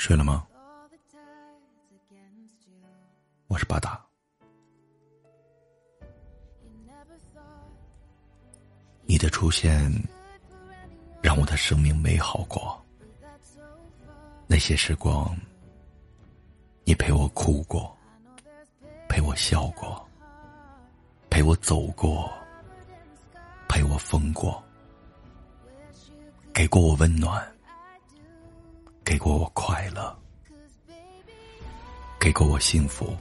[0.00, 0.46] 睡了吗？
[3.48, 4.02] 我是巴达。
[9.04, 9.92] 你的出现
[11.20, 12.82] 让我的生命美好过。
[14.46, 15.36] 那些时光，
[16.84, 17.94] 你陪我哭过，
[19.06, 20.08] 陪我笑过，
[21.28, 22.32] 陪我走过，
[23.68, 24.64] 陪我疯过，
[26.54, 27.46] 给过我温暖。
[29.10, 30.16] 给过我快乐，
[32.20, 33.12] 给过我幸福，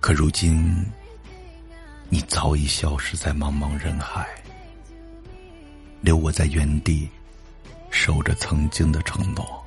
[0.00, 0.84] 可如今，
[2.08, 4.28] 你早已消失在茫茫人海，
[6.00, 7.08] 留我在原地，
[7.88, 9.64] 守着曾经的承诺，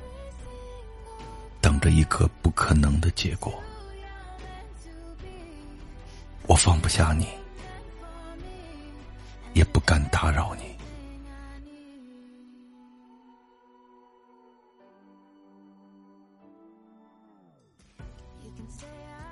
[1.62, 3.50] 等着一个不可能的结果。
[6.46, 7.26] 我放不下你，
[9.54, 10.77] 也不敢打扰你。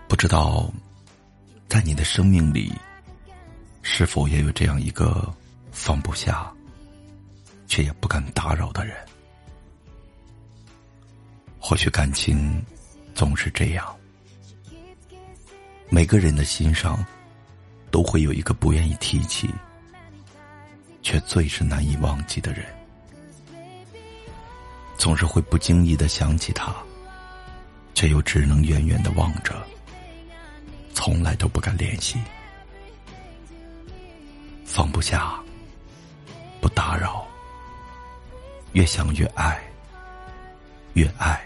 [0.08, 0.70] 不知道，
[1.68, 2.72] 在你的生命里，
[3.82, 5.32] 是否也有这样一个
[5.70, 6.52] 放不下，
[7.66, 8.96] 却也不敢打扰的人？
[11.58, 12.64] 或许感情
[13.14, 13.96] 总是这样，
[15.88, 17.04] 每个人的心上
[17.90, 19.50] 都会有一个不愿意提起，
[21.02, 22.64] 却最是难以忘记的人，
[24.96, 26.72] 总是会不经意的想起他，
[27.96, 29.66] 却又只能远远的望着。
[30.92, 32.18] 从来都不敢联系，
[34.66, 35.42] 放不下，
[36.60, 37.26] 不打扰，
[38.72, 39.58] 越想越爱，
[40.92, 41.42] 越爱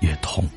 [0.00, 0.48] 越痛，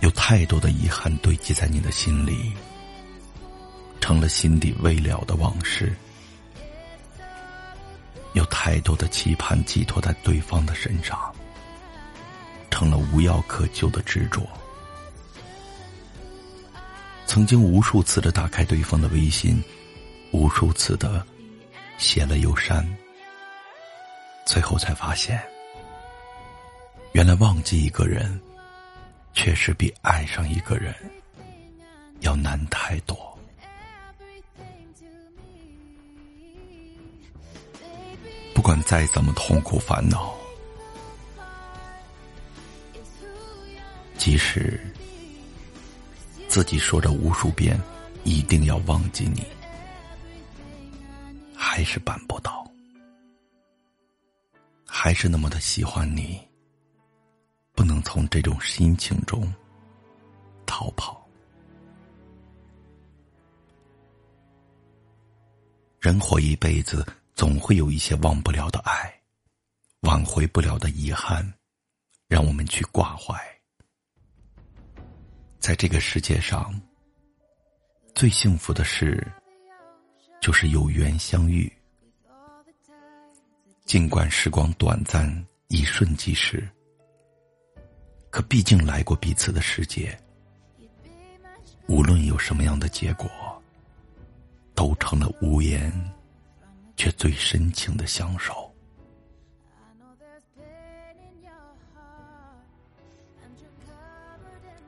[0.00, 2.54] 有太多的遗憾堆积在你的心里，
[4.00, 5.94] 成了心底未了的往事。
[8.34, 11.34] 有太多的期盼寄托在对方的身上，
[12.70, 14.46] 成了无药可救的执着。
[17.26, 19.62] 曾经无数次的打开对方的微信，
[20.32, 21.24] 无数次的
[21.96, 22.86] 写了又删，
[24.44, 25.40] 最后才发现，
[27.12, 28.40] 原来忘记一个人，
[29.32, 30.94] 确实比爱上一个人
[32.20, 33.33] 要难太多。
[38.64, 40.34] 不管再怎么痛苦烦恼，
[44.16, 44.80] 即使
[46.48, 47.78] 自己说着无数遍
[48.22, 49.44] 一定要忘记你，
[51.54, 52.66] 还是办不到，
[54.86, 56.40] 还是那么的喜欢你，
[57.74, 59.52] 不能从这种心情中
[60.64, 61.22] 逃跑。
[66.00, 67.06] 人活一辈子。
[67.34, 69.12] 总会有一些忘不了的爱，
[70.00, 71.52] 挽回不了的遗憾，
[72.28, 73.36] 让我们去挂怀。
[75.58, 76.80] 在这个世界上，
[78.14, 79.26] 最幸福的事，
[80.40, 81.70] 就是有缘相遇。
[83.84, 85.28] 尽管时光短暂，
[85.68, 86.68] 一瞬即逝，
[88.30, 90.16] 可毕竟来过彼此的世界。
[91.88, 93.28] 无论有什么样的结果，
[94.74, 95.92] 都成了无言。
[96.96, 98.70] 却最深情的相守。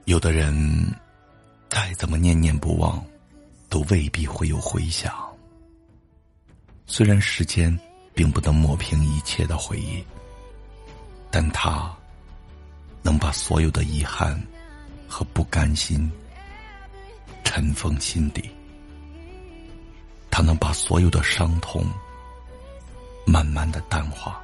[0.05, 0.55] 有的人
[1.69, 3.05] 再怎么念念不忘，
[3.69, 5.13] 都未必会有回响。
[6.87, 7.77] 虽然时间
[8.15, 10.05] 并不能抹平一切的回忆，
[11.29, 11.93] 但他
[13.03, 14.41] 能把所有的遗憾
[15.09, 16.09] 和不甘心
[17.43, 18.49] 尘封心底。
[20.37, 21.83] 他能把所有的伤痛
[23.25, 24.39] 慢慢的淡化，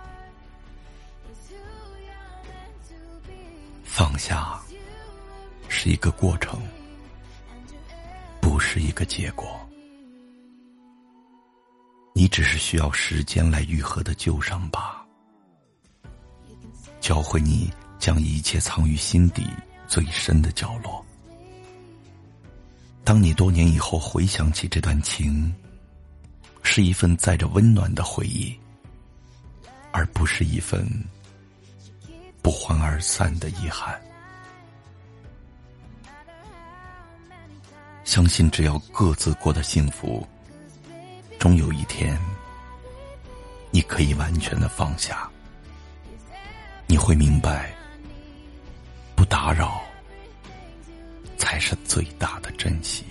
[3.84, 4.58] 放下
[5.68, 6.58] 是一个过程，
[8.40, 9.46] 不是一个结果。
[12.14, 14.96] 你只是需要时间来愈合的旧伤疤，
[17.02, 19.46] 教会你将一切藏于心底
[19.86, 21.04] 最深的角落。
[23.04, 25.54] 当你多年以后回想起这段情。
[26.62, 28.58] 是一份载着温暖的回忆，
[29.90, 30.86] 而不是一份
[32.40, 34.00] 不欢而散的遗憾。
[38.04, 40.26] 相信只要各自过得幸福，
[41.38, 42.18] 终有一天，
[43.70, 45.28] 你可以完全的放下。
[46.86, 47.72] 你会明白，
[49.14, 49.82] 不打扰
[51.38, 53.04] 才是最大的珍惜。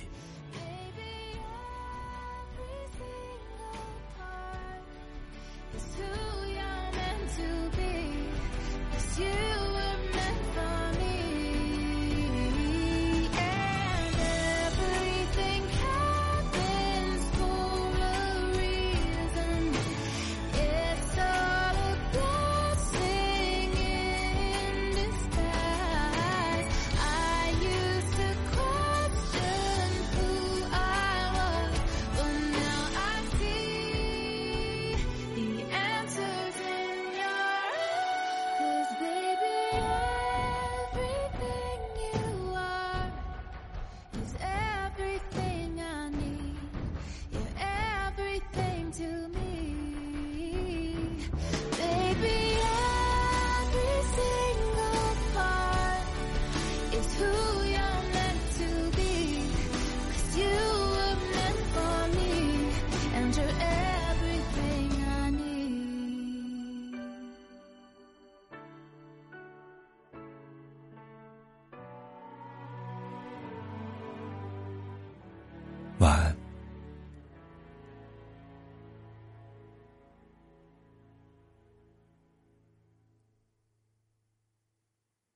[76.01, 76.40] 晚安。